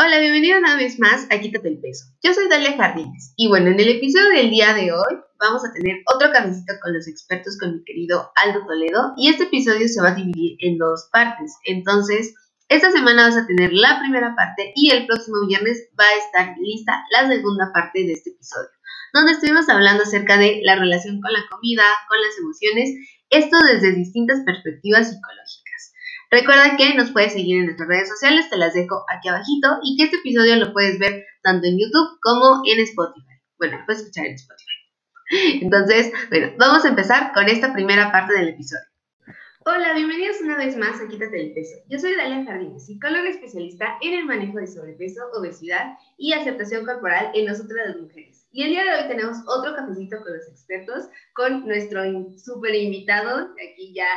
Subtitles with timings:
[0.00, 2.04] Hola, bienvenido una vez más a Quítate el Peso.
[2.22, 5.72] Yo soy Dalia Jardines y bueno, en el episodio del día de hoy vamos a
[5.72, 10.00] tener otro cafecito con los expertos con mi querido Aldo Toledo y este episodio se
[10.00, 11.52] va a dividir en dos partes.
[11.64, 12.32] Entonces,
[12.68, 16.56] esta semana vas a tener la primera parte y el próximo viernes va a estar
[16.60, 18.70] lista la segunda parte de este episodio,
[19.12, 22.90] donde estuvimos hablando acerca de la relación con la comida, con las emociones,
[23.30, 25.57] esto desde distintas perspectivas psicológicas.
[26.30, 29.96] Recuerda que nos puedes seguir en nuestras redes sociales, te las dejo aquí abajito y
[29.96, 33.40] que este episodio lo puedes ver tanto en YouTube como en Spotify.
[33.56, 34.78] Bueno, puedes escuchar en Spotify.
[35.62, 38.84] Entonces, bueno, vamos a empezar con esta primera parte del episodio.
[39.64, 41.76] Hola, bienvenidos una vez más a Quítate el Peso.
[41.88, 47.30] Yo soy Dalia Jardines, psicóloga especialista en el manejo de sobrepeso, obesidad y aceptación corporal
[47.32, 48.46] en nosotras mujeres.
[48.52, 52.02] Y el día de hoy tenemos otro cafecito con los expertos, con nuestro
[52.36, 54.08] súper invitado, aquí ya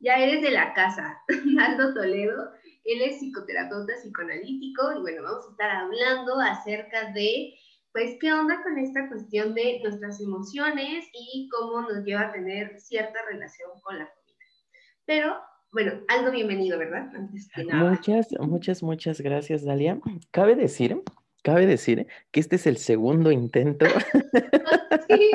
[0.00, 1.22] ya eres de la casa,
[1.60, 2.50] Aldo Toledo.
[2.84, 7.54] Él es psicoterapeuta psicoanalítico y bueno, vamos a estar hablando acerca de,
[7.92, 12.80] pues, qué onda con esta cuestión de nuestras emociones y cómo nos lleva a tener
[12.80, 14.38] cierta relación con la comida.
[15.04, 15.36] Pero,
[15.72, 17.14] bueno, Aldo, bienvenido, ¿verdad?
[17.14, 17.90] Antes que nada.
[17.90, 20.00] Muchas, muchas, muchas gracias, Dalia.
[20.30, 21.02] Cabe decir,
[21.42, 23.84] cabe decir que este es el segundo intento.
[25.08, 25.30] sí,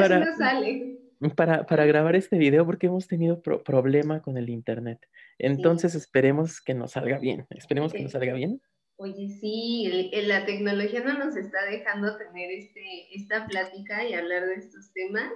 [0.00, 0.93] ahora sí no sale
[1.30, 4.98] para, para, grabar este video porque hemos tenido problema con el internet.
[5.38, 7.46] Entonces esperemos que nos salga bien.
[7.50, 8.60] Esperemos que nos salga bien.
[8.96, 14.54] Oye, sí, la tecnología no nos está dejando tener este, esta plática y hablar de
[14.54, 15.32] estos temas,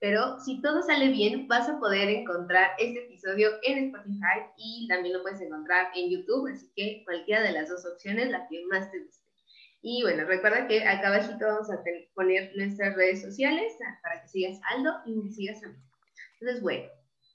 [0.00, 5.14] pero si todo sale bien, vas a poder encontrar este episodio en Spotify y también
[5.14, 8.90] lo puedes encontrar en YouTube, así que cualquiera de las dos opciones, la que más
[8.90, 9.25] te guste.
[9.88, 11.80] Y bueno, recuerda que acá abajito vamos a
[12.16, 15.76] poner nuestras redes sociales para que sigas Aldo y me sigas a mí.
[16.40, 16.88] Entonces, bueno,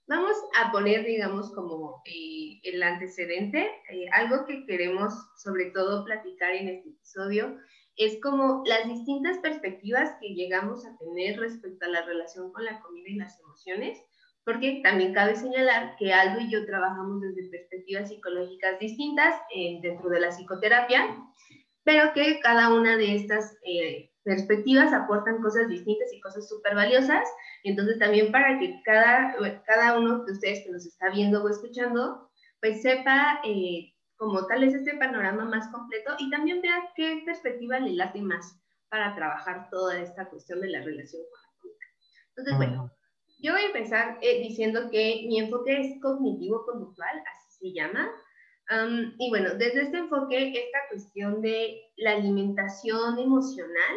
[0.08, 6.52] vamos a poner, digamos, como eh, el antecedente, eh, algo que queremos sobre todo platicar
[6.52, 7.58] en este episodio
[7.96, 12.82] es como las distintas perspectivas que llegamos a tener respecto a la relación con la
[12.82, 13.98] comida y las emociones,
[14.44, 20.10] porque también cabe señalar que Aldo y yo trabajamos desde perspectivas psicológicas distintas eh, dentro
[20.10, 21.16] de la psicoterapia
[21.84, 27.28] pero que cada una de estas eh, perspectivas aportan cosas distintas y cosas súper valiosas.
[27.64, 32.30] Entonces también para que cada, cada uno de ustedes que nos está viendo o escuchando,
[32.60, 37.80] pues sepa eh, como tal es este panorama más completo y también vea qué perspectiva
[37.80, 41.86] le late más para trabajar toda esta cuestión de la relación con la comida.
[42.30, 42.92] Entonces, bueno,
[43.40, 48.12] yo voy a empezar eh, diciendo que mi enfoque es cognitivo-conductual, así se llama,
[49.18, 53.96] y bueno, desde este enfoque, esta cuestión de la alimentación emocional,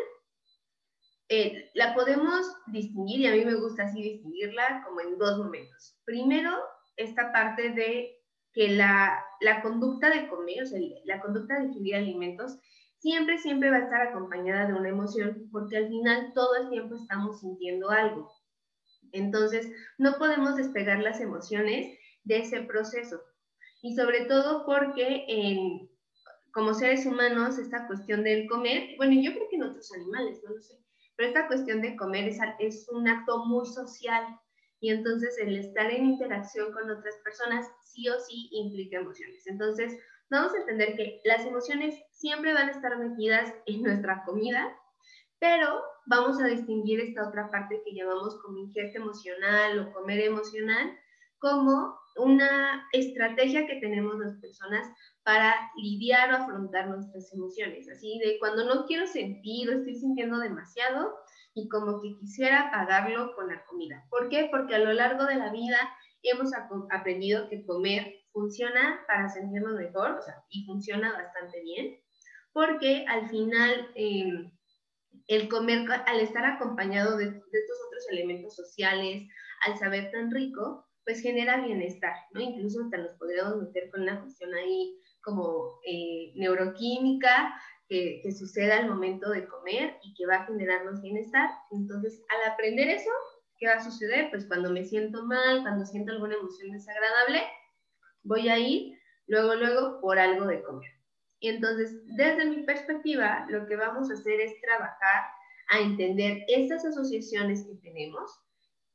[1.29, 5.97] eh, la podemos distinguir, y a mí me gusta así distinguirla como en dos momentos.
[6.05, 6.51] Primero,
[6.97, 8.17] esta parte de
[8.53, 12.59] que la, la conducta de comer, o sea, la conducta de ingerir alimentos,
[12.99, 16.97] siempre, siempre va a estar acompañada de una emoción, porque al final todo el tiempo
[16.97, 18.31] estamos sintiendo algo.
[19.13, 23.21] Entonces, no podemos despegar las emociones de ese proceso
[23.85, 25.91] y sobre todo porque en,
[26.55, 30.55] como seres humanos esta cuestión del comer, bueno, yo creo que en otros animales, no
[30.55, 30.83] lo sé,
[31.17, 34.25] pero esta cuestión de comer es, es un acto muy social
[34.81, 39.47] y entonces el estar en interacción con otras personas sí o sí implica emociones.
[39.47, 39.95] Entonces,
[40.31, 44.75] vamos a entender que las emociones siempre van a estar metidas en nuestra comida,
[45.39, 50.99] pero vamos a distinguir esta otra parte que llamamos como ingesta emocional o comer emocional
[51.39, 54.89] como una estrategia que tenemos las personas
[55.23, 57.89] para lidiar o afrontar nuestras emociones.
[57.89, 61.15] Así de cuando no quiero sentir o estoy sintiendo demasiado
[61.55, 64.05] y como que quisiera pagarlo con la comida.
[64.11, 64.49] ¿Por qué?
[64.51, 65.79] Porque a lo largo de la vida
[66.23, 66.51] hemos
[66.91, 72.01] aprendido que comer funciona para sentirnos mejor, o sea, y funciona bastante bien,
[72.53, 74.51] porque al final em,
[75.29, 79.29] el comer, al estar acompañado de, de estos otros elementos sociales,
[79.67, 82.41] al saber tan rico, pues genera bienestar, ¿no?
[82.41, 87.55] Incluso hasta nos podríamos meter con una cuestión ahí como eh, neuroquímica
[87.89, 91.51] que, que sucede al momento de comer y que va a generarnos bienestar.
[91.71, 93.11] Entonces, al aprender eso,
[93.59, 94.31] ¿qué va a suceder?
[94.31, 97.43] Pues cuando me siento mal, cuando siento alguna emoción desagradable,
[98.23, 100.91] voy a ir luego, luego por algo de comer.
[101.41, 105.25] Y entonces, desde mi perspectiva, lo que vamos a hacer es trabajar
[105.69, 108.44] a entender estas asociaciones que tenemos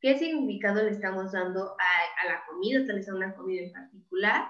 [0.02, 4.48] qué significado le estamos dando a, la comida, tal vez a una comida en particular,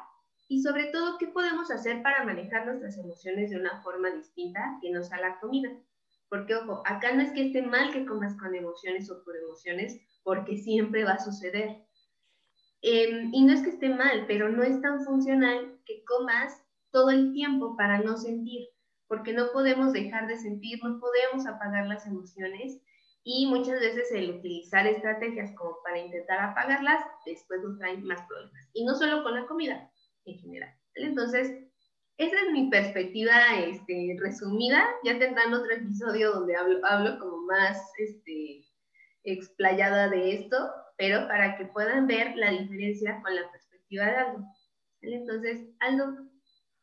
[0.48, 4.92] y sobre todo qué podemos hacer para manejar nuestras emociones de una forma distinta que
[4.92, 5.70] no sea la comida.
[6.28, 10.00] Porque, ojo, acá no es que esté mal que comas con emociones o por emociones,
[10.24, 11.84] porque siempre va a suceder.
[12.82, 17.12] Em, y no es que esté mal, pero no es tan funcional que comas todo
[17.12, 18.68] el tiempo para no sentir,
[19.08, 22.82] porque no podemos dejar de sentir, no podemos apagar las emociones
[23.24, 28.70] y muchas veces el utilizar estrategias como para intentar apagarlas, después nos traen más problemas.
[28.74, 29.92] Y no solo con la comida,
[30.26, 30.74] en general.
[30.96, 31.52] Entonces,
[32.18, 34.86] esa es mi perspectiva este, resumida.
[35.04, 38.66] Ya tendrán otro episodio donde hablo, hablo como más este,
[39.24, 44.46] explayada de esto, pero para que puedan ver la diferencia con la perspectiva de Aldo.
[45.02, 46.30] Entonces, Aldo,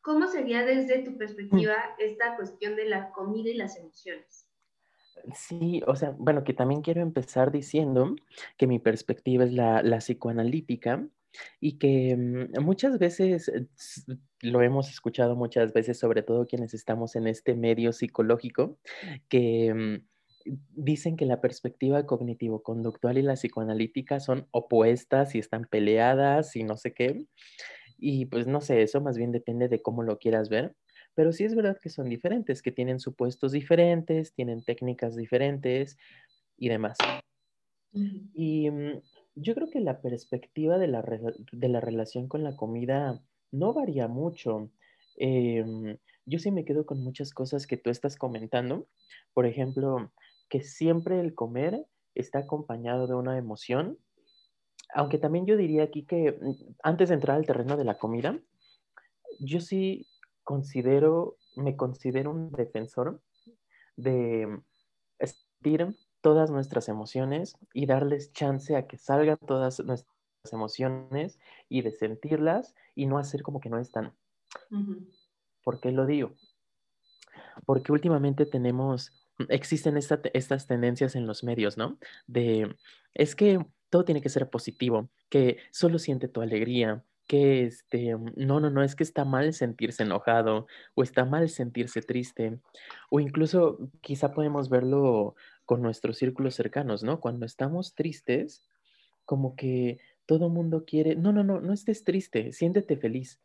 [0.01, 4.46] ¿cómo sería desde tu perspectiva esta cuestión de la comida y las emociones?
[5.33, 8.15] Sí, o sea, bueno, que también quiero empezar diciendo
[8.57, 11.07] que mi perspectiva es la, la psicoanalítica
[11.59, 13.67] y que mm, muchas veces eh,
[14.41, 18.77] lo hemos escuchado muchas veces, sobre todo quienes estamos en este medio psicológico,
[19.29, 20.05] que mm,
[20.75, 26.77] dicen que la perspectiva cognitivo-conductual y la psicoanalítica son opuestas y están peleadas y no
[26.77, 27.25] sé qué.
[27.97, 30.75] Y pues no sé, eso más bien depende de cómo lo quieras ver.
[31.17, 35.97] Pero sí es verdad que son diferentes, que tienen supuestos diferentes, tienen técnicas diferentes
[36.59, 36.95] y demás.
[37.91, 39.01] Y mm,
[39.33, 43.19] yo creo que la perspectiva de la, de la relación con la comida
[43.51, 44.69] no varía mucho.
[45.15, 45.97] Em,
[46.27, 48.87] yo sí me quedo con muchas cosas que tú estás comentando.
[49.33, 50.11] Por ejemplo,
[50.49, 53.97] que siempre el comer está acompañado de una emoción.
[54.93, 58.39] Aunque también yo diría aquí que mm, antes de entrar al terreno de la comida,
[59.39, 60.05] yo sí
[60.47, 63.21] considero, me considero un defensor
[63.97, 64.61] de
[65.19, 70.07] sentir todas nuestras emociones y darles chance a que salgan todas nuestras
[70.53, 74.13] emociones y de sentirlas y no hacer como que no están.
[75.65, 76.31] ¿Por qué lo digo?
[77.65, 79.11] Porque últimamente tenemos,
[79.49, 81.97] existen estas tendencias en los medios, ¿no?
[82.25, 82.73] De,
[83.13, 83.59] es que
[83.89, 88.83] todo tiene que ser positivo, que solo siente tu alegría, que este, no, no, no,
[88.83, 92.59] es que está mal sentirse enojado o está mal sentirse triste
[93.09, 95.35] o incluso quizá podemos verlo
[95.65, 97.19] con nuestros círculos cercanos, ¿no?
[97.19, 98.63] Cuando estamos tristes,
[99.25, 103.41] como que todo mundo quiere, no, no, no, no estés triste, siéntete feliz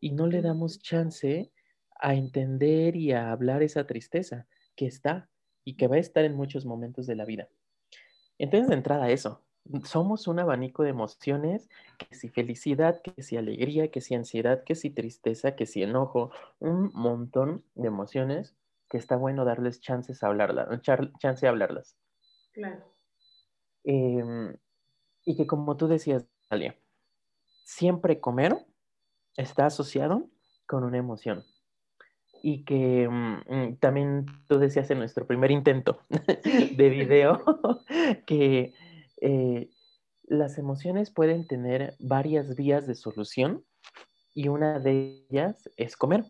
[0.00, 1.52] y no le damos chance
[2.00, 5.28] a entender y a hablar esa tristeza que está
[5.64, 7.48] y que va a estar en muchos momentos de la vida.
[8.38, 9.45] Entonces, de entrada, eso,
[9.84, 11.68] somos un abanico de emociones,
[11.98, 16.30] que si felicidad, que si alegría, que si ansiedad, que si tristeza, que si enojo,
[16.58, 18.56] un montón de emociones
[18.88, 21.96] que está bueno darles chances a hablarlas, chance a hablarlas.
[22.52, 22.84] Claro.
[23.84, 24.56] Em,
[25.24, 26.76] y que como tú decías, Dalia,
[27.64, 28.56] siempre comer
[29.36, 30.28] está asociado
[30.66, 31.44] con una emoción.
[32.42, 37.42] Y que mm, mm, también tú decías en nuestro primer intento de video
[38.26, 38.72] que
[39.20, 39.70] eh,
[40.24, 43.64] las emociones pueden tener varias vías de solución
[44.34, 46.24] y una de ellas es comer.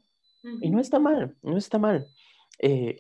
[0.61, 2.07] Y no está mal, no está mal.
[2.61, 2.99] Eh,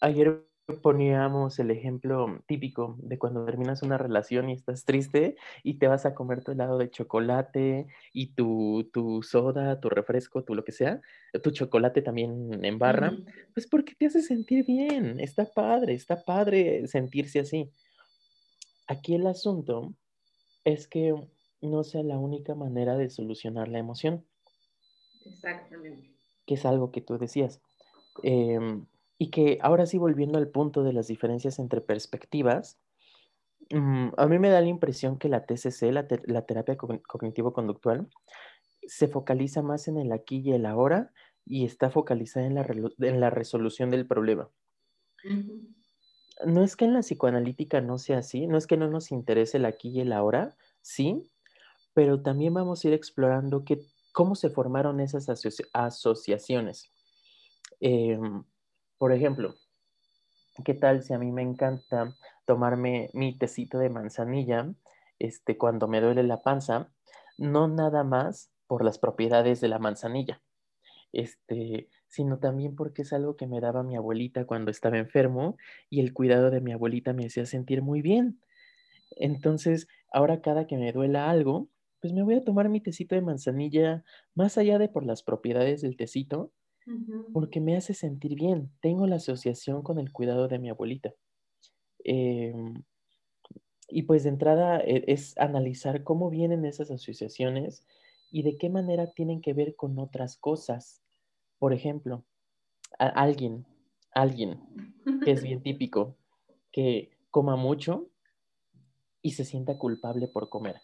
[0.00, 0.44] ayer
[0.82, 6.06] poníamos el ejemplo típico de cuando terminas una relación y estás triste y te vas
[6.06, 10.72] a comer tu helado de chocolate y tu, tu soda, tu refresco, tu lo que
[10.72, 11.00] sea,
[11.42, 13.16] tu chocolate también en barra,
[13.52, 17.70] pues porque te hace sentir bien, está padre, está padre sentirse así.
[18.86, 19.94] Aquí el asunto
[20.64, 21.14] es que
[21.60, 24.24] no sea la única manera de solucionar la emoción.
[25.24, 26.14] Exactamente.
[26.46, 27.60] Que es algo que tú decías.
[28.22, 28.86] Em,
[29.18, 32.78] y que ahora sí, volviendo al punto de las diferencias entre perspectivas,
[33.70, 36.06] mm, a mí me da la impresión que la TCC, la,
[36.46, 38.08] terapia cognitivo-conductual,
[38.86, 41.12] se focaliza más en el aquí y el ahora
[41.46, 42.66] y está focalizada en la,
[42.98, 44.50] en la resolución del problema
[46.46, 49.58] no es que en la psicoanalítica no sea así, no es que no nos interese
[49.58, 51.28] el aquí y el ahora, sí,
[51.94, 53.64] pero también vamos a ir explorando
[54.12, 55.28] cómo se formaron esas
[55.72, 56.92] asociaciones.
[57.80, 58.44] Em,
[58.98, 59.54] por ejemplo,
[60.64, 62.14] ¿qué tal si a mí me encanta
[62.46, 64.72] tomarme mi tecito de manzanilla
[65.18, 66.92] este, cuando me duele la panza?
[67.38, 70.40] No nada más por las propiedades de la manzanilla,
[71.14, 75.56] este, sino también porque es algo que me daba mi abuelita cuando estaba enfermo
[75.90, 78.40] y el cuidado de mi abuelita me hacía sentir muy bien.
[79.16, 83.22] Entonces, ahora cada que me duela algo, pues me voy a tomar mi tecito de
[83.22, 84.04] manzanilla,
[84.34, 86.52] más allá de por las propiedades del tecito,
[87.32, 88.72] porque me hace sentir bien.
[88.80, 91.14] Tengo la asociación con el cuidado de mi abuelita.
[92.04, 92.84] Em,
[93.88, 97.86] y pues de entrada e, es analizar cómo vienen esas asociaciones
[98.30, 101.03] y de qué manera tienen que ver con otras cosas.
[101.64, 102.26] Por ejemplo,
[102.98, 103.64] alguien,
[104.12, 104.60] alguien
[105.24, 106.14] que es bien típico,
[106.70, 108.10] que coma mucho
[109.22, 110.82] y se sienta culpable por comer.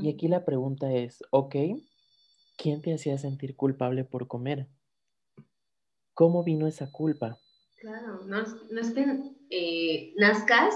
[0.00, 1.54] Y aquí la pregunta es, ok,
[2.56, 4.66] ¿quién te hacía sentir culpable por comer?
[6.12, 7.38] ¿Cómo vino esa culpa?
[7.76, 9.04] Claro, no, es que
[9.50, 10.74] eh, nazcas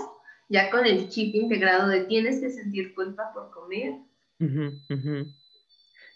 [0.48, 3.98] ya con el chip integrado de tienes que sentir culpa por comer.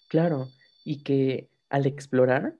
[0.06, 0.52] Claro,
[0.84, 2.54] y que al explorar,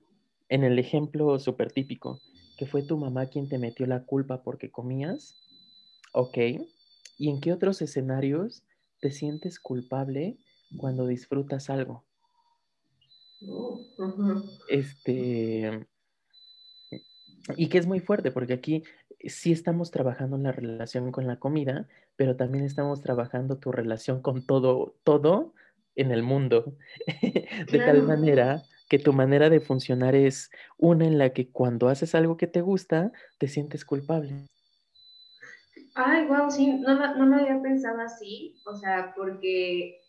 [0.49, 2.19] en el ejemplo súper típico,
[2.57, 5.35] que fue tu mamá quien te metió la culpa porque comías,
[6.13, 6.37] ok,
[7.17, 8.63] ¿y en qué otros escenarios
[8.99, 10.37] te sientes culpable
[10.77, 12.03] cuando disfrutas algo?
[14.69, 15.87] Este,
[17.55, 18.83] y que es muy fuerte, porque aquí
[19.25, 24.21] sí estamos trabajando en la relación con la comida, pero también estamos trabajando tu relación
[24.21, 25.53] con todo, todo
[25.95, 26.75] en el mundo.
[27.71, 32.15] de tal manera que tu manera de funcionar es una en la que cuando haces
[32.15, 34.47] algo que te gusta, te sientes culpable.
[35.95, 39.99] Ay, wow, sí, no, no lo había pensado así, o sea, porque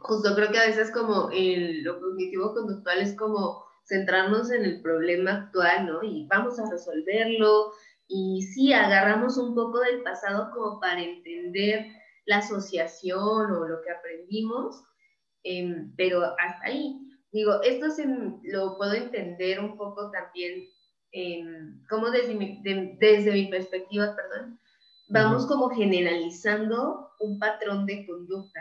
[0.00, 4.80] justo creo que a veces como el, lo cognitivo conductual es como centrarnos en el
[4.82, 6.02] problema actual, ¿no?
[6.02, 7.72] Y vamos a resolverlo.
[8.08, 11.86] Y sí, agarramos un poco del pasado como para entender
[12.26, 14.82] la asociación o lo que aprendimos,
[15.42, 17.09] em, pero hasta ahí.
[17.32, 18.06] Digo, esto se,
[18.44, 20.66] lo puedo entender un poco también,
[21.12, 24.58] em, como desde mi, desde mi perspectiva, perdón,
[25.08, 28.60] vamos como generalizando un patrón de conducta,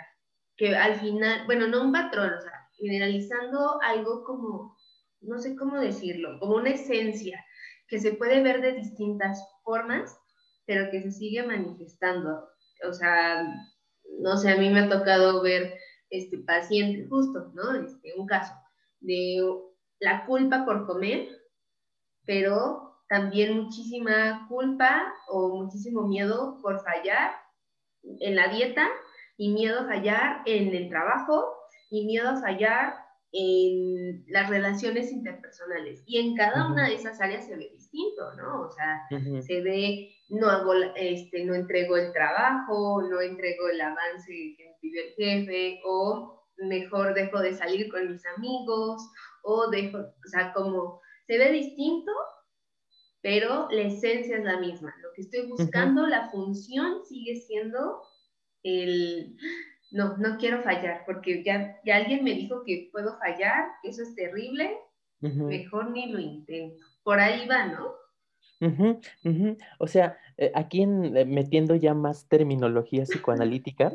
[0.58, 4.78] que al final, bueno, no un patrón, o sea, generalizando algo como
[5.22, 7.44] no sé cómo decirlo, como una esencia
[7.88, 10.18] que se puede ver de distintas formas,
[10.66, 12.48] pero que se sigue manifestando.
[12.88, 13.44] O sea,
[14.20, 15.74] no sé, a mí me ha tocado ver
[16.10, 17.74] este paciente, justo, ¿no?
[17.76, 18.54] Este, un caso
[19.00, 19.42] de
[20.00, 21.28] la culpa por comer,
[22.26, 27.32] pero también muchísima culpa o muchísimo miedo por fallar
[28.04, 28.88] en la dieta
[29.38, 31.54] y miedo a fallar en el trabajo
[31.90, 36.04] y miedo a fallar en las relaciones interpersonales.
[36.06, 38.62] Y en cada una de esas áreas se ve distinto, ¿no?
[38.64, 39.02] O sea,
[39.42, 44.78] se ve, no hago, este, no entrego el trabajo, no entrego el avance que me
[44.82, 49.02] pidió el jefe, o mejor dejo de salir con mis amigos,
[49.44, 52.12] o dejo, o sea, como se ve distinto,
[53.22, 54.94] pero la esencia es la misma.
[55.02, 58.02] Lo que estoy buscando, la función sigue siendo
[58.64, 59.36] el
[59.92, 64.16] no, no quiero fallar, porque ya, ya alguien me dijo que puedo fallar, eso es
[64.16, 64.78] terrible,
[65.20, 66.84] mejor ni lo intento.
[67.04, 67.94] Por ahí va, ¿no?
[69.80, 73.94] O sea, eh, aquí en, eh, metiendo ya más terminología psicoanalítica,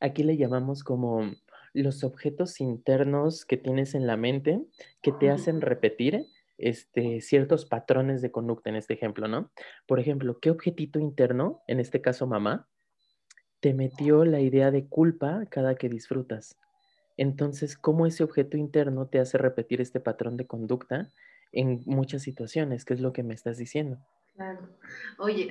[0.00, 1.32] aquí le llamamos como
[1.72, 4.60] los objetos internos que tienes en la mente
[5.02, 9.50] que te hacen repetir este, ciertos patrones de conducta en este ejemplo, ¿no?
[9.86, 12.68] Por ejemplo, ¿qué objetito interno, en este caso mamá,
[13.64, 16.58] te metió la idea de culpa cada que disfrutas.
[17.16, 21.08] Entonces, ¿cómo ese objeto interno te hace repetir este patrón de conducta
[21.50, 22.84] en muchas situaciones?
[22.84, 23.96] ¿Qué es lo que me estás diciendo?
[24.36, 24.68] Claro.
[25.16, 25.50] Oye,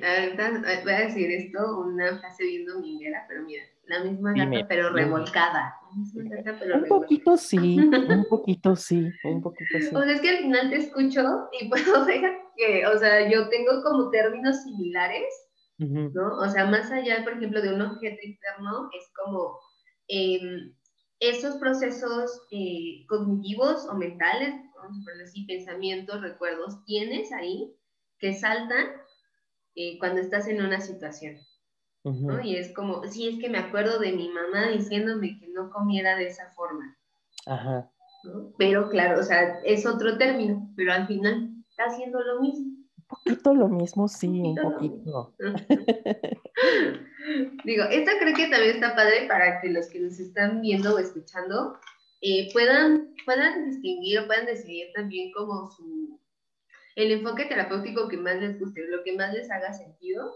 [0.83, 5.73] voy a decir esto, una frase bien dominguera, pero mira, la misma gata pero revolcada.
[5.95, 7.79] un poquito sí,
[8.09, 9.95] un poquito sí, un poquito sí.
[9.95, 13.49] O sea, es que al final te escucho y puedo ver que, o sea, yo
[13.49, 15.42] tengo como términos similares
[15.77, 16.37] ¿no?
[16.37, 19.59] O sea, más allá, por ejemplo, de un objeto interno, es como
[20.07, 20.73] em,
[21.19, 27.73] esos procesos eh, cognitivos o mentales, vamos a así, pensamientos, recuerdos, tienes ahí
[28.19, 28.87] que saltan
[29.75, 31.37] eh, cuando estás en una situación.
[32.03, 32.41] ¿no?
[32.43, 36.17] Y es como, sí, es que me acuerdo de mi mamá diciéndome que no comiera
[36.17, 36.97] de esa forma.
[37.45, 37.89] Ajá.
[38.57, 42.72] Pero claro, o sea, es otro término, pero al final está haciendo lo mismo
[43.23, 45.35] poquito lo mismo, sí, un poquito.
[47.63, 50.99] Digo, esto creo que también está padre para que los que nos están viendo o
[50.99, 51.77] escuchando
[52.21, 56.19] eh, puedan, puedan distinguir o puedan decidir también como su,
[56.95, 60.31] el enfoque terapéutico que más les guste, lo que más les haga sentido,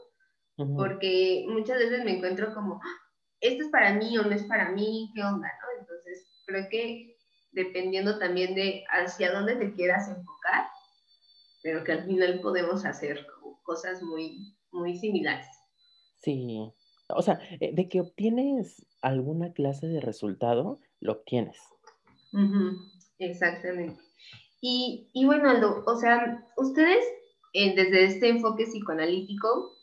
[0.76, 2.98] porque muchas veces me encuentro como, ah,
[3.42, 5.48] esto es para mí o no es para mí, ¿qué onda?
[5.48, 5.82] ¿no?
[5.82, 7.16] Entonces, creo que
[7.52, 10.68] dependiendo también de hacia dónde te quieras enfocar,
[11.68, 13.28] pero que al final podemos hacer
[13.64, 15.48] cosas muy, muy similares.
[16.16, 16.72] Sí,
[17.10, 21.58] o sea, eh, de que obtienes alguna clase de resultado, lo obtienes.
[23.20, 24.00] Exactamente.
[24.62, 27.04] Y, y, bueno, Aldo, o sea, ustedes
[27.52, 29.76] eh, desde este enfoque psicoanalítico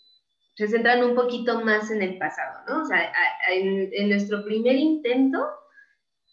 [0.54, 2.80] se centran un poquito más en el pasado, ¿no?
[2.80, 3.12] O sea,
[3.50, 5.38] en, en nuestro primer intento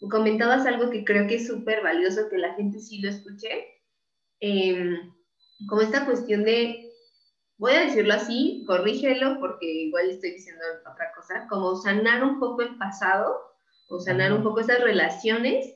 [0.09, 3.65] comentabas algo que creo que es súper valioso que la gente sí lo escuche.
[4.39, 4.97] Eh,
[5.67, 6.91] como esta cuestión de,
[7.57, 12.61] voy a decirlo así, corrígelo porque igual estoy diciendo otra cosa, como sanar un poco
[12.61, 13.35] el pasado
[13.89, 15.75] o sanar un poco esas relaciones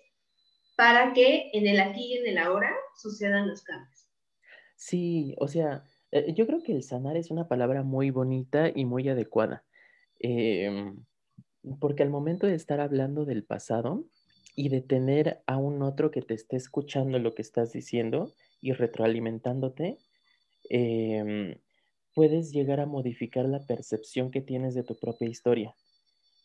[0.75, 4.09] para que en el aquí y en el ahora sucedan los cambios.
[4.75, 8.85] Sí, o sea, eh, yo creo que el sanar es una palabra muy bonita y
[8.85, 9.63] muy adecuada,
[10.19, 11.03] em,
[11.79, 14.05] porque al momento de estar hablando del pasado
[14.55, 18.33] y de tener a un otro que te esté escuchando lo que estás diciendo
[18.65, 19.97] y retroalimentándote,
[20.69, 21.55] em,
[22.15, 25.75] puedes llegar a modificar la percepción que tienes de tu propia historia.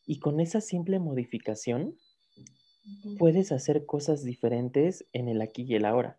[0.07, 1.97] Y con esa simple modificación,
[3.19, 6.19] puedes hacer cosas diferentes en el aquí y el ahora.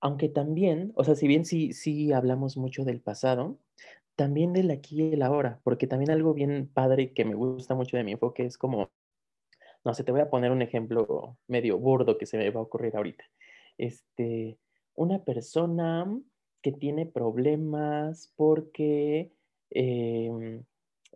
[0.00, 3.58] Aunque también, o sea, si bien sí, sí hablamos mucho del pasado,
[4.16, 7.96] también del aquí y el ahora, porque también algo bien padre que me gusta mucho
[7.96, 8.90] de mi enfoque es como,
[9.84, 12.64] no sé, te voy a poner un ejemplo medio burdo que se me va a
[12.64, 13.24] ocurrir ahorita.
[13.78, 14.58] Este,
[14.94, 16.06] una persona
[16.62, 19.32] que tiene problemas porque,
[19.70, 20.64] em,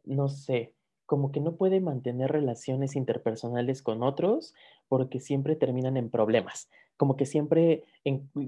[0.04, 0.74] no sé,
[1.06, 4.54] como que no puede mantener relaciones interpersonales con otros
[4.88, 6.68] porque siempre terminan en problemas.
[6.96, 7.84] Como que siempre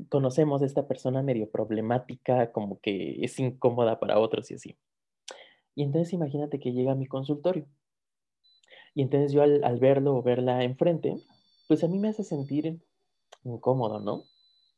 [0.09, 4.77] conocemos a esta persona medio problemática, como que es incómoda para otros y así.
[5.75, 7.67] Y entonces imagínate que llega a mi consultorio.
[8.95, 11.17] Y entonces yo al, al verlo o verla enfrente,
[11.69, 12.81] pues a mí me hace sentir
[13.45, 14.25] incómodo, ¿no?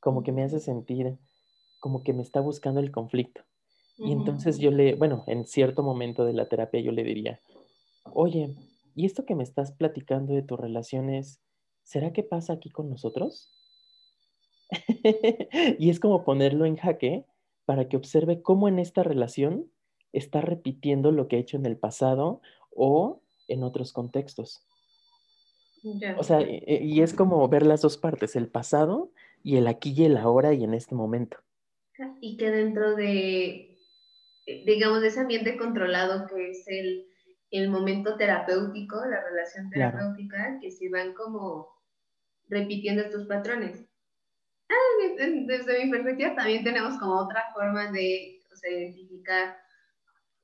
[0.00, 1.18] Como que me hace sentir
[1.80, 3.42] como que me está buscando el conflicto.
[3.98, 7.40] Y entonces yo le, bueno, en cierto momento de la terapia yo le diría,
[8.04, 8.54] oye,
[8.94, 11.42] ¿y esto que me estás platicando de tus relaciones,
[11.82, 13.50] ¿será que pasa aquí con nosotros?
[15.78, 17.26] y es como ponerlo en jaque
[17.66, 19.70] para que observe cómo en esta relación
[20.12, 22.40] está repitiendo lo que ha hecho en el pasado
[22.70, 24.66] o en otros contextos.
[26.18, 29.12] O sea, y es como ver las dos partes, el pasado
[29.42, 31.38] y el aquí y el ahora y en este momento.
[32.20, 33.76] Y que dentro de,
[34.46, 37.06] digamos, de ese ambiente controlado que es el,
[37.50, 41.68] el momento terapéutico, la relación terapéutica, que se van como
[42.48, 43.84] repitiendo estos patrones.
[44.68, 44.74] Ah,
[45.46, 49.56] desde mi perspectiva también tenemos como otra forma de o sea, identificar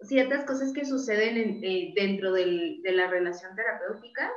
[0.01, 4.31] ciertas cosas que suceden eh, dentro del, de la relación terapéutica,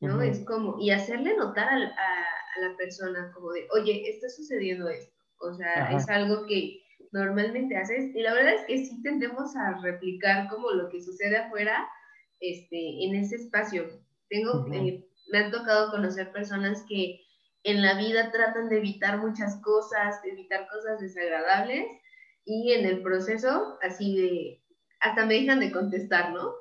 [0.00, 0.22] ¿no?
[0.22, 5.12] Es como, y hacerle notar a, a, la persona como de, oye, está sucediendo esto.
[5.40, 6.82] O sea, es algo que
[7.12, 8.14] normalmente haces.
[8.14, 11.88] Y la verdad es que sí tendemos a replicar como lo que sucede afuera
[12.40, 13.88] este, en ese espacio.
[14.28, 17.20] Tengo, eh, me han tocado conocer personas que
[17.64, 21.86] en la vida tratan de evitar muchas cosas, de evitar cosas desagradables
[22.44, 24.62] y en el proceso así de,
[25.00, 26.52] hasta me dejan de contestar, ¿no?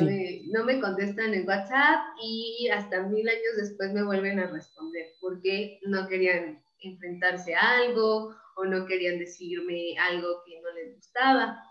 [0.00, 5.78] No me contestan en WhatsApp y hasta mil años después me vuelven a responder porque
[5.86, 11.62] no querían enfrentarse a algo o no querían decirme algo que no les gustaba.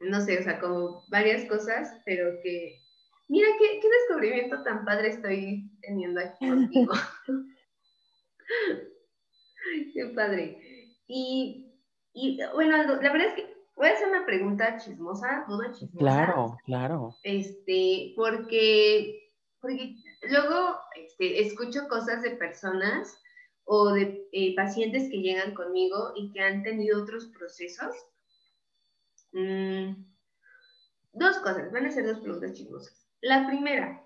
[0.00, 2.78] No sé, o sea, como varias cosas, pero que,
[3.28, 6.94] mira, qué, qué descubrimiento tan padre estoy teniendo aquí contigo.
[9.94, 10.58] qué padre.
[11.06, 11.72] Y,
[12.12, 15.98] y bueno, la verdad es que voy a hacer una pregunta chismosa, duda chismosa.
[15.98, 17.16] Claro, claro.
[17.22, 19.96] Este, porque, porque
[20.28, 23.20] luego este, escucho cosas de personas
[23.64, 27.94] o de eh, pacientes que llegan conmigo y que han tenido otros procesos.
[29.32, 30.04] Mm,
[31.12, 33.06] dos cosas, van a ser dos preguntas chismosas.
[33.20, 34.02] La primera,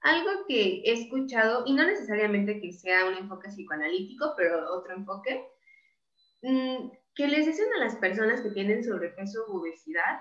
[0.00, 5.46] algo que he escuchado, y no necesariamente que sea un enfoque psicoanalítico, pero otro enfoque,
[6.42, 10.20] mm, que les dicen a las personas que tienen sobrepeso o obesidad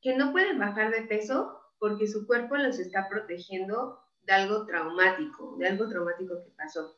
[0.00, 5.56] que no pueden bajar de peso porque su cuerpo los está protegiendo de algo traumático,
[5.58, 6.96] de algo traumático que pasó.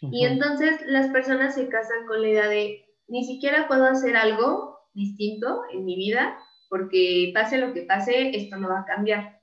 [0.00, 4.78] Y entonces las personas se casan con la idea de, ni siquiera puedo hacer algo
[4.92, 9.40] distinto en mi vida, porque pase lo que pase, esto no va a cambiar.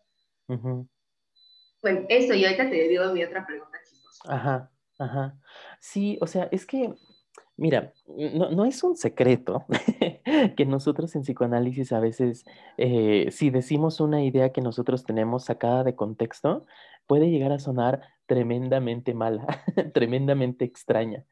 [0.47, 4.19] Bueno, eso, y ahorita te digo mi otra pregunta, chicos.
[4.27, 5.39] Ajá, ajá.
[5.79, 6.93] Sí, o sea, es que,
[7.61, 9.65] mira, no, es un secreto
[10.57, 12.43] que nosotros en psicoanálisis a veces,
[12.77, 16.65] eh, si decimos una idea que nosotros tenemos sacada de contexto,
[17.05, 19.45] puede llegar a sonar tremendamente mala,
[19.93, 21.23] tremendamente extraña.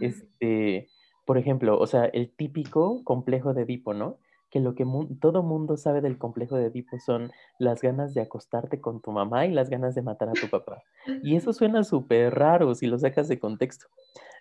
[0.00, 0.88] Este,
[1.24, 4.18] por ejemplo, o sea, el típico complejo de Edipo, ¿no?
[4.50, 4.84] Que lo que
[5.20, 9.46] todo mundo sabe del complejo de Edipo son las ganas de acostarte con tu mamá
[9.46, 10.82] y las ganas de matar a tu papá.
[11.22, 13.86] Y eso suena súper raro si lo sacas de contexto.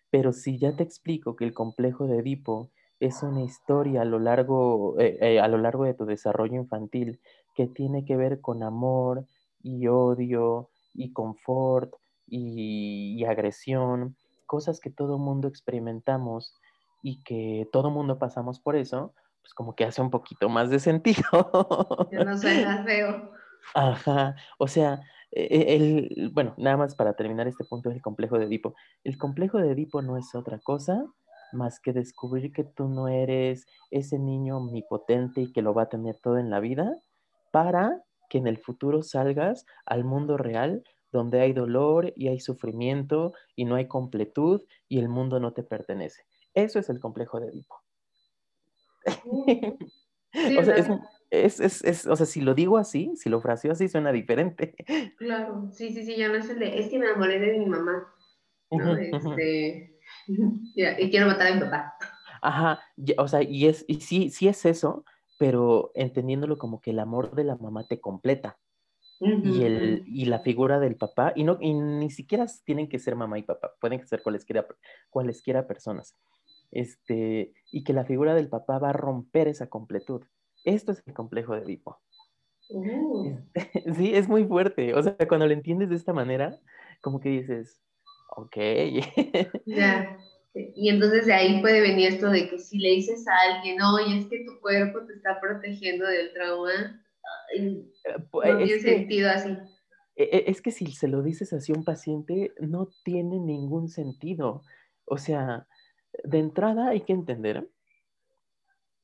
[0.10, 4.20] Pero si ya te explico que el complejo de Edipo es una historia a lo
[4.20, 7.20] largo, eh, eh, a lo largo de tu desarrollo infantil
[7.56, 9.26] que tiene que ver con amor
[9.62, 11.94] y odio y confort
[12.28, 14.16] y, agresión,
[14.46, 16.54] cosas que todo mundo experimentamos
[17.02, 20.80] y que todo mundo pasamos por eso, pues como que hace un poquito más de
[20.80, 21.24] sentido.
[22.12, 23.32] Yo no suena feo.
[23.74, 28.76] Ajá, o sea, el, bueno, nada más para terminar este punto del complejo de Edipo.
[29.04, 31.06] El complejo de Edipo no es otra cosa
[31.54, 35.90] más que descubrir que tú no eres ese niño omnipotente y que lo va a
[35.90, 37.00] tener todo en la vida
[37.52, 43.34] para que en el futuro salgas al mundo real donde hay dolor y hay sufrimiento
[43.56, 46.24] y no hay completud y el mundo no te pertenece.
[46.54, 47.76] Eso es el complejo de Edipo.
[50.60, 50.88] o, sea, es,
[51.30, 54.76] es, es, o sea, si lo digo así, si lo fraseo así, suena diferente.
[55.18, 57.66] Claro, sí, sí, sí, ya no es el de, es que me enamoré de mi
[57.66, 58.14] mamá,
[58.72, 58.96] ¿no?
[58.96, 60.00] este,
[60.76, 61.96] y quiero matar a mi papá.
[62.42, 62.80] Ajá,
[63.18, 65.04] o sea, y, es, y sí, sí es eso,
[65.38, 68.58] pero entendiéndolo como que el amor de la mamá te completa.
[69.20, 73.16] y, el, y la figura del papá, y, no, y ni siquiera tienen que ser
[73.16, 74.68] mamá y papá, pueden ser cualesquiera,
[75.10, 76.16] cualesquiera personas.
[76.70, 80.22] Este, y que la figura del papá va a romper esa completud.
[80.68, 81.98] Esto es el complejo de Edipo.
[82.70, 83.38] Uh.
[83.96, 84.94] Sí, es muy fuerte.
[84.94, 86.60] O sea, cuando lo entiendes de esta manera,
[87.02, 87.82] como que dices,
[88.36, 88.58] ok.
[89.66, 90.18] Ya.
[90.54, 94.18] Y entonces de ahí puede venir esto de que si le dices a alguien, oye,
[94.18, 97.02] es que tu cuerpo te está protegiendo del trauma,
[97.60, 99.56] no tiene sentido así.
[100.16, 103.88] E, e, es que si se lo dices así a un paciente, no tiene ningún
[103.88, 104.64] sentido.
[105.06, 105.68] O sea,
[106.24, 107.70] de entrada hay que entender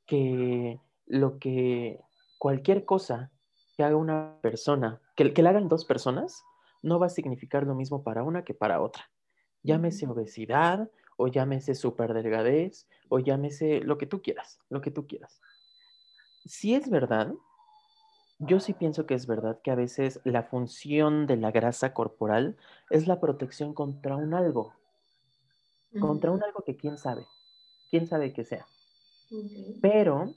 [0.07, 1.99] que lo que
[2.37, 3.31] cualquier cosa
[3.75, 6.43] que haga una persona, que, que la hagan dos personas,
[6.81, 9.09] no va a significar lo mismo para una que para otra.
[9.63, 15.41] Llámese obesidad, o llámese delgadez o llámese lo que tú quieras, lo que tú quieras.
[16.45, 17.33] Si es verdad,
[18.39, 22.57] yo sí pienso que es verdad que a veces la función de la grasa corporal
[22.89, 24.73] es la protección contra un algo,
[25.99, 27.25] contra un algo que quién sabe,
[27.89, 28.65] quién sabe que sea.
[29.81, 30.33] Pero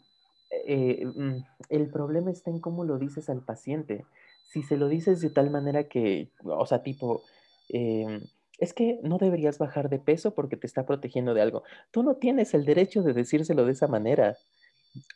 [0.50, 4.04] eh, mm, el problema está en cómo lo dices al paciente.
[4.48, 7.22] Si se lo dices de tal manera que, o sea, tipo,
[7.68, 8.22] em,
[8.59, 11.62] es que no deberías bajar de peso porque te está protegiendo de algo.
[11.90, 14.37] Tú no tienes el derecho de decírselo de esa manera.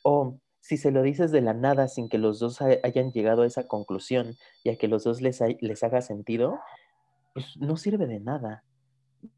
[0.02, 3.46] O si se lo dices de la nada sin que los dos hayan llegado a
[3.46, 6.58] esa conclusión y a que los dos les, les haga sentido,
[7.32, 8.62] pues no sirve de nada.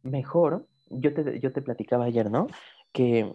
[0.03, 2.49] Mejor, yo te, yo te platicaba ayer, ¿no?
[2.93, 3.33] Que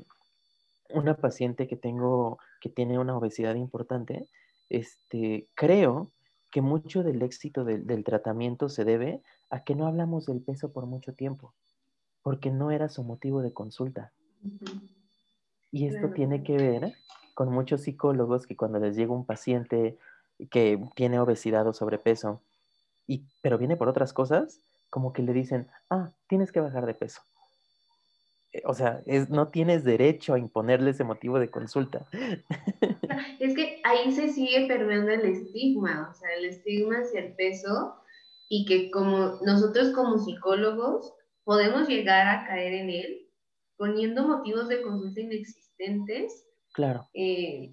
[0.89, 4.27] una paciente que tengo, que tiene una obesidad importante,
[4.69, 6.11] este, creo
[6.51, 10.85] que mucho del éxito del tratamiento se debe a que no hablamos del peso por
[10.85, 11.53] mucho tiempo,
[12.21, 14.11] porque no era su motivo de consulta.
[15.71, 16.93] Y esto tiene que ver
[17.33, 19.97] con muchos psicólogos que cuando les llega un paciente
[20.49, 22.41] que tiene obesidad o sobrepeso,
[23.05, 26.93] y, pero viene por otras cosas, como que le dicen, ah, tienes que bajar de
[26.93, 27.21] peso.
[28.57, 32.05] Eh, o sea, es, no tienes derecho a imponerle ese motivo de consulta.
[33.39, 37.95] Es que ahí se sigue perdiendo el estigma, o sea, el estigma hacia el peso
[38.49, 43.29] y que como nosotros como psicólogos podemos llegar a caer en él
[43.75, 46.45] poniendo motivos de consulta inexistentes.
[46.73, 47.07] Claro.
[47.13, 47.71] Eh,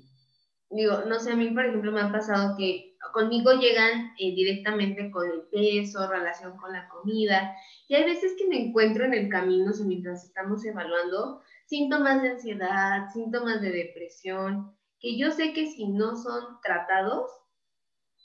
[0.70, 5.11] digo, no sé, a mí por ejemplo me ha pasado que conmigo llegan eh, directamente
[5.11, 7.55] con el peso, relación con la comida,
[7.88, 13.09] y hay veces que me encuentro en el camino, mientras estamos evaluando, síntomas de ansiedad,
[13.12, 17.31] síntomas de depresión, que yo sé que si no son tratados,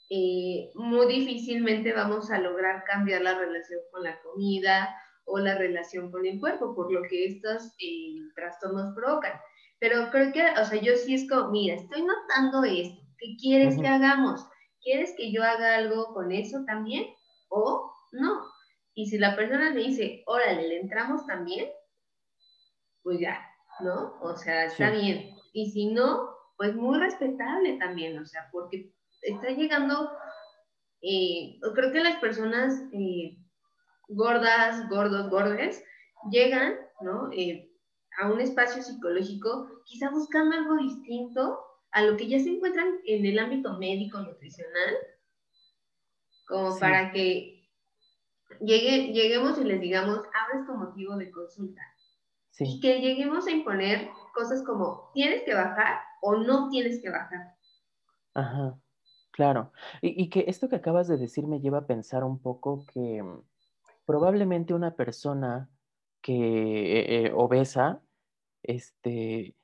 [0.10, 4.90] eh, muy difícilmente vamos a lograr cambiar la relación con la comida
[5.26, 9.34] o la relación con el cuerpo, por lo que estos eh, trastornos provocan.
[9.80, 13.80] Pero creo que, o sea, yo sí es como, mira, estoy notando esto, ¿qué quieres
[13.80, 14.46] que hagamos?
[14.82, 17.08] ¿Quieres que yo haga algo con eso también?
[17.50, 18.42] ¿O no?
[18.94, 21.70] Y si la persona me dice, órale, le entramos también,
[23.04, 23.40] pues ya,
[23.80, 24.18] ¿no?
[24.22, 25.36] O sea, está bien.
[25.54, 30.12] Y si no, pues muy respetable también, o sea, porque está llegando,
[31.02, 33.38] eh, creo que las personas eh,
[34.10, 35.84] gordas, gordos, gordes,
[36.30, 37.32] llegan, ¿no?
[37.32, 37.69] Eh,
[38.20, 41.60] a un espacio psicológico, quizá buscando algo distinto
[41.92, 44.96] a lo que ya se encuentran en el ámbito médico, nutricional,
[46.48, 47.70] como para que
[48.62, 51.82] llegue, lleguemos y les digamos, abres tu motivo de consulta.
[52.62, 57.56] Y que lleguemos a imponer cosas como, tienes que bajar o no tienes que bajar.
[58.34, 58.78] Ajá.
[59.32, 63.24] Claro, y, que esto que acabas de decir me lleva a pensar un poco que
[64.06, 65.70] probablemente una persona
[66.22, 68.02] que eh, eh, obesa,
[68.64, 69.56] este,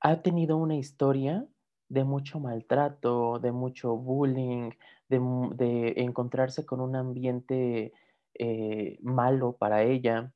[0.00, 1.46] ha tenido una historia
[1.88, 4.70] de mucho maltrato, de mucho bullying,
[5.08, 7.92] de, encontrarse con un ambiente
[8.34, 10.32] eh, malo para ella.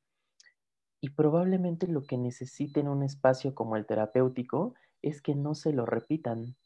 [1.00, 5.72] Y probablemente lo que necesite en un espacio como el terapéutico es que no se
[5.72, 6.56] lo repitan,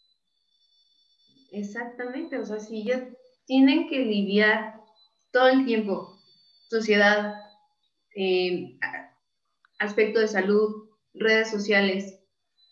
[1.52, 3.06] Exactamente, o sea, si ya
[3.44, 4.80] tienen que lidiar
[5.30, 6.18] todo el tiempo,
[6.70, 7.34] sociedad,
[8.16, 8.78] eh,
[9.78, 12.18] aspecto de salud, redes sociales,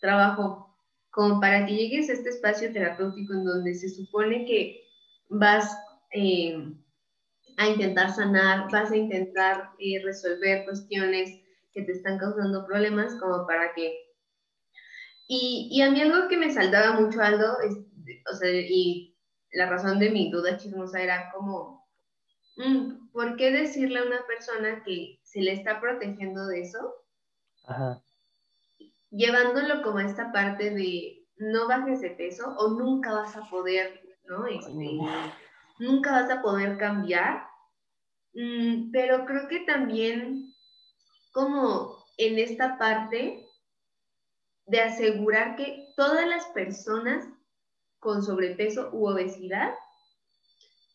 [0.00, 0.76] trabajo,
[1.11, 4.81] como para que llegues a este espacio terapéutico en donde se supone que
[5.29, 5.76] vas
[6.12, 6.74] eh,
[7.57, 11.31] a intentar sanar, vas a intentar eh, resolver cuestiones
[11.72, 13.94] que te están causando problemas, como para que...
[15.29, 17.76] Y, y a mí algo que me saltaba mucho, Aldo, es,
[18.33, 19.16] o sea, y
[19.53, 21.88] la razón de mi duda chismosa era como,
[22.57, 26.94] mm, ¿por qué decirle a una persona que se le está protegiendo de eso?
[27.64, 28.03] Ajá.
[29.11, 34.01] Llevándolo como a esta parte de no bajes de peso o nunca vas a poder,
[34.25, 34.46] ¿no?
[34.46, 34.99] Este,
[35.79, 37.46] nunca vas a poder cambiar.
[38.35, 40.55] Mm, pero creo que también
[41.33, 43.46] como en esta parte
[44.66, 47.27] de asegurar que todas las personas
[47.99, 49.75] con sobrepeso u obesidad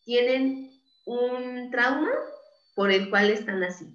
[0.04, 0.70] tienen
[1.04, 2.10] un trauma
[2.74, 3.86] por el cual están así.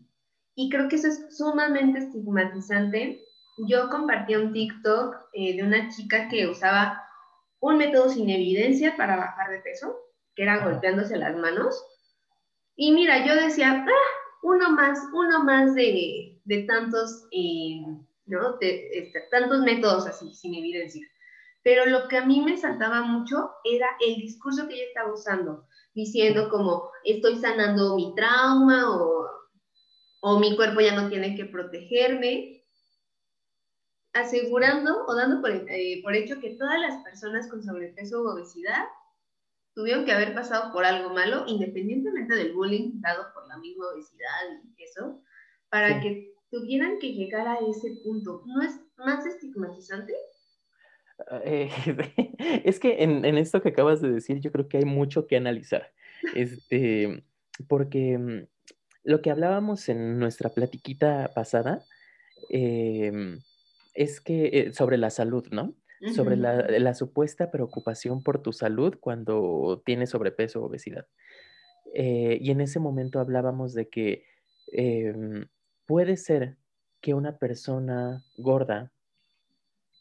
[0.55, 3.23] Y creo que eso es sumamente estigmatizante.
[3.57, 7.01] Yo compartí un TikTok eh, de una chica que usaba
[7.59, 9.95] un método sin evidencia para bajar de peso,
[10.35, 11.83] que era golpeándose las manos.
[12.75, 17.81] Y mira, yo decía, ah, uno más, uno más de, de tantos, eh,
[18.25, 18.57] ¿no?
[18.57, 21.05] De, este, tantos métodos así, sin evidencia.
[21.63, 25.67] Pero lo que a mí me saltaba mucho era el discurso que ella estaba usando,
[25.93, 29.29] diciendo como estoy sanando mi trauma o,
[30.21, 32.63] o mi cuerpo ya no tiene que protegerme,
[34.13, 38.85] asegurando o dando por, eh, por hecho que todas las personas con sobrepeso o obesidad
[39.73, 44.61] tuvieron que haber pasado por algo malo, independientemente del bullying dado por la misma obesidad
[44.77, 45.21] y eso,
[45.69, 48.43] para que tuvieran que llegar a ese punto.
[48.45, 50.13] ¿No es más estigmatizante?
[51.45, 51.69] Eh,
[52.65, 55.91] es que en, esto que acabas de decir, yo creo que hay mucho que analizar.
[56.35, 57.23] Este,
[57.67, 58.47] porque mm,
[59.03, 61.83] lo que hablábamos en nuestra platiquita pasada
[62.49, 63.39] em,
[63.93, 65.75] es que eh, sobre la salud, ¿no?
[66.15, 71.05] Sobre la, supuesta preocupación por tu salud cuando tienes sobrepeso o obesidad.
[71.93, 74.25] Eh, y en ese momento hablábamos de que
[74.71, 75.45] em,
[75.85, 76.57] puede ser
[77.01, 78.91] que una persona gorda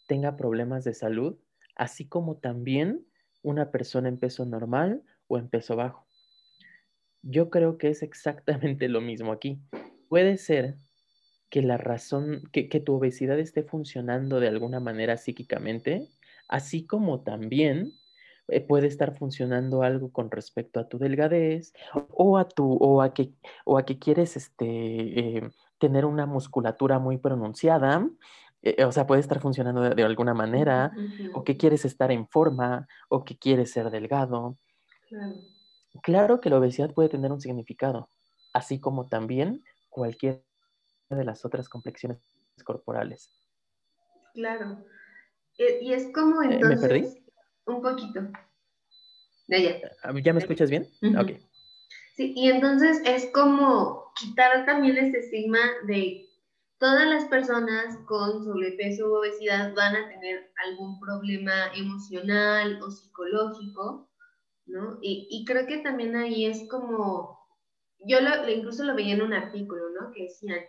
[0.07, 1.38] tenga problemas de salud,
[1.76, 3.07] así como también
[3.42, 6.07] una persona en peso normal o en peso bajo.
[7.22, 9.61] Yo creo que es exactamente lo mismo aquí.
[10.09, 10.79] Puede ser
[11.50, 16.08] que la razón, que, tu obesidad esté funcionando de alguna manera psíquicamente,
[16.48, 17.92] así como también
[18.48, 23.12] eh, puede estar funcionando algo con respecto a tu delgadez o a tu, o a
[23.12, 23.32] que,
[23.64, 24.66] o a que quieres este,
[25.38, 28.08] eh, tener una musculatura muy pronunciada
[28.62, 30.92] eh, o sea, puede estar funcionando de, alguna manera,
[31.32, 34.58] o que quieres estar en forma, o que quieres ser delgado.
[36.02, 36.40] Claro.
[36.40, 38.10] que la obesidad puede tener un significado,
[38.52, 40.44] así como también cualquier
[41.16, 42.18] de las otras complexiones
[42.64, 43.30] corporales.
[44.34, 44.84] Claro.
[45.58, 46.80] E, y es como entonces...
[46.80, 47.24] ¿Me perdí?
[47.66, 48.20] Un poquito.
[50.02, 50.88] Ah, ¿Ya me escuchas bien?
[51.18, 51.32] Ok.
[52.14, 56.26] Sí, y entonces es como quitar también ese estigma de
[56.78, 64.08] todas las personas con sobrepeso u obesidad van a tener algún problema emocional o psicológico,
[64.66, 64.98] ¿no?
[65.02, 67.38] Y, creo que también ahí es como,
[68.06, 70.12] yo lo, incluso lo veía en un artículo, ¿no?
[70.12, 70.60] Que decían,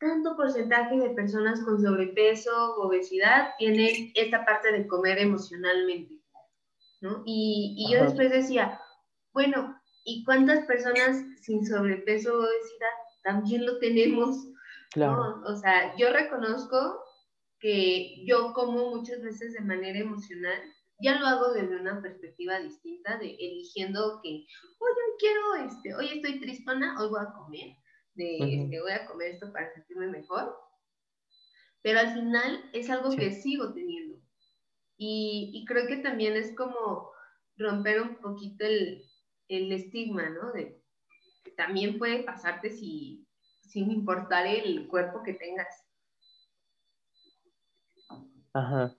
[0.00, 6.14] tanto porcentaje de personas con sobrepeso u obesidad tienen esta parte de comer emocionalmente,
[7.02, 7.22] ¿no?
[7.26, 8.80] Y, y yo después decía,
[9.32, 12.88] bueno, ¿y cuántas personas sin sobrepeso o obesidad
[13.22, 14.48] también lo tenemos?
[14.92, 15.42] Claro.
[15.44, 17.04] O sea, yo reconozco
[17.60, 20.60] que yo como muchas veces de manera emocional,
[20.98, 24.46] ya lo hago desde una perspectiva distinta, de eligiendo que,
[24.78, 27.76] hoy quiero, este, hoy estoy tristona, hoy voy a comer,
[28.24, 30.56] de, este, voy a comer esto para sentirme mejor,
[31.82, 34.18] pero al final es algo que sigo teniendo.
[34.96, 37.10] Y, y, creo que también es como
[37.56, 39.02] romper un poquito el,
[39.48, 40.52] el estigma, ¿no?
[40.52, 40.82] De
[41.42, 43.26] que también puede pasarte si
[43.70, 45.86] sin importar el cuerpo que tengas.
[48.52, 48.96] Ajá.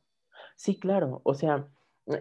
[0.55, 1.19] Sí, claro.
[1.25, 1.67] O sea,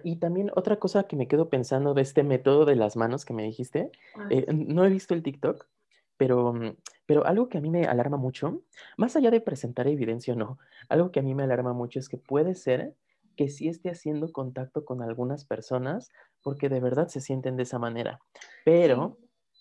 [0.03, 3.35] y también otra cosa que me quedo pensando de este método de las manos que
[3.35, 5.67] me dijiste, ah, eh, no he visto el TikTok,
[6.21, 6.53] pero,
[7.07, 8.61] pero algo que a mí me alarma mucho,
[8.99, 10.59] más allá de presentar evidencia o no,
[10.91, 12.95] algo que a mí me alarma mucho es que puede ser
[13.37, 16.11] que sí esté haciendo contacto con algunas personas
[16.43, 18.21] porque de verdad se sienten de esa manera,
[18.67, 19.17] pero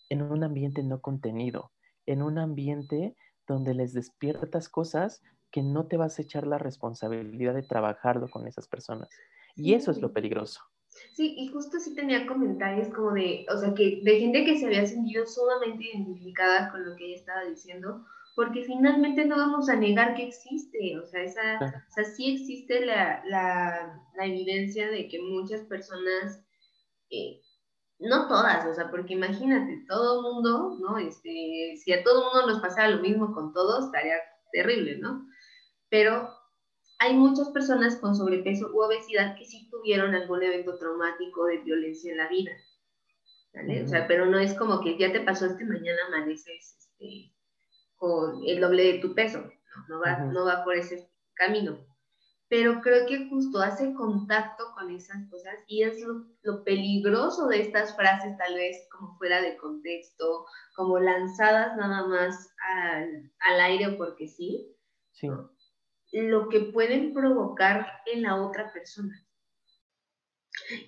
[0.09, 1.71] en un ambiente no contenido
[2.05, 3.15] en un ambiente
[3.47, 8.47] donde les despiertas cosas que no te vas a echar la responsabilidad de trabajarlo con
[8.47, 9.07] esas personas.
[9.55, 10.59] Y eso es lo peligroso.
[11.13, 14.65] Sí, y justo sí tenía comentarios como de, o sea, que de gente que se
[14.65, 19.75] había sentido sumamente identificada con lo que ella estaba diciendo, porque finalmente no vamos a
[19.75, 25.09] negar que existe, o sea, esa, o sea sí existe la, la, la, evidencia de
[25.09, 26.41] que muchas personas,
[27.09, 27.41] eh,
[27.99, 30.97] no todas, o sea, porque imagínate, todo mundo, ¿no?
[30.97, 34.15] Este, si a todo mundo nos pasara lo mismo con todos, estaría
[34.53, 35.27] terrible, ¿no?
[35.89, 36.29] Pero
[36.99, 42.11] hay muchas personas con sobrepeso u obesidad que sí tuvieron algún evento traumático de violencia
[42.11, 42.51] en la vida.
[43.53, 43.83] ¿vale?
[43.83, 47.33] O sea, pero no es como que ya te pasó este mañana amaneces este,
[47.95, 49.49] con el doble de tu peso.
[49.87, 51.79] No, va, no va por ese camino.
[52.49, 56.03] Pero creo que justo hace contacto con esas cosas y es
[56.41, 62.53] lo, peligroso de estas frases, tal vez como fuera de contexto, como lanzadas nada más
[62.75, 64.75] al, al aire porque sí.
[65.11, 65.29] Sí
[66.11, 69.25] lo que pueden provocar en la otra persona.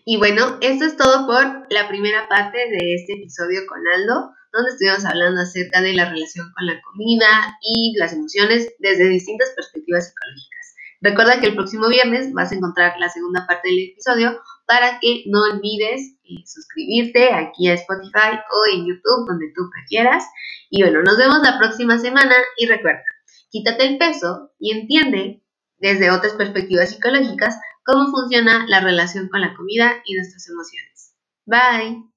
[0.05, 4.71] Y bueno, esto es todo por la primera parte de este episodio con Aldo, donde
[4.71, 10.09] estuvimos hablando acerca de la relación con la comida y las emociones desde distintas perspectivas
[10.09, 10.75] psicológicas.
[11.01, 15.23] Recuerda que el próximo viernes vas a encontrar la segunda parte del episodio para que
[15.27, 20.25] no olvides eh, suscribirte aquí a Spotify o en YouTube, donde tú prefieras.
[20.69, 23.03] Y bueno, nos vemos la próxima semana y recuerda,
[23.51, 25.43] Quítate el peso y entiende
[25.77, 31.15] desde otras perspectivas psicológicas cómo funciona la relación con la comida y nuestras emociones.
[31.45, 32.11] Bye.